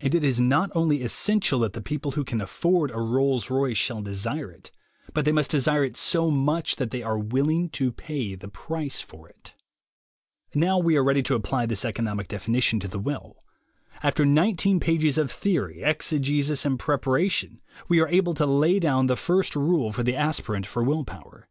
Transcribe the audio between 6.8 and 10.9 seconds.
they are willing to pay the price for it. Now